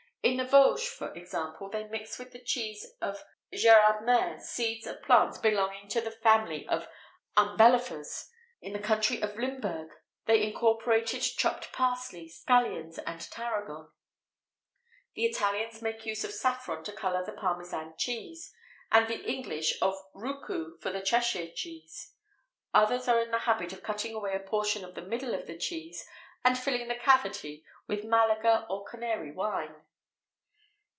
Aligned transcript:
In 0.23 0.37
the 0.37 0.45
Vosges, 0.45 0.87
for 0.87 1.11
example, 1.15 1.67
they 1.67 1.85
mix 1.87 2.19
with 2.19 2.31
the 2.31 2.39
cheese 2.43 2.85
of 3.01 3.23
Gerardmer 3.51 4.39
seeds 4.39 4.85
of 4.85 5.01
plants 5.01 5.39
belonging 5.39 5.87
to 5.87 5.99
the 5.99 6.11
family 6.11 6.67
of 6.67 6.87
umbellifers; 7.35 8.29
in 8.61 8.73
the 8.73 8.77
country 8.77 9.19
of 9.19 9.35
Limburg, 9.35 9.89
they 10.27 10.43
incorporate 10.43 11.07
chopped 11.07 11.73
parsley, 11.73 12.29
scallions, 12.29 12.99
and 13.03 13.19
tarragon; 13.31 13.89
the 15.15 15.25
Italians 15.25 15.81
make 15.81 16.05
use 16.05 16.23
of 16.23 16.31
saffron 16.33 16.83
to 16.83 16.91
colour 16.91 17.25
the 17.25 17.33
Parmesan 17.33 17.95
cheese, 17.97 18.53
and 18.91 19.07
the 19.07 19.27
English 19.27 19.81
of 19.81 19.95
roucou 20.13 20.77
for 20.81 20.91
the 20.91 21.01
Cheshire 21.01 21.49
cheese. 21.51 22.13
Others 22.75 23.07
are 23.07 23.19
in 23.21 23.31
the 23.31 23.39
habit 23.49 23.73
of 23.73 23.81
cutting 23.81 24.13
away 24.13 24.35
a 24.35 24.39
portion 24.39 24.85
of 24.85 24.93
the 24.93 25.01
middle 25.01 25.33
of 25.33 25.47
the 25.47 25.57
cheese, 25.57 26.05
and 26.43 26.59
filling 26.59 26.89
the 26.89 26.95
cavity 26.95 27.65
with 27.87 28.03
Malaga 28.03 28.67
or 28.69 28.85
Canary 28.85 29.31
wine. 29.31 29.83